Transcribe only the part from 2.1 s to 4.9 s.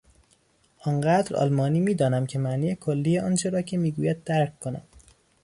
که معنی کلی آنچه را که میگوید درک کنم.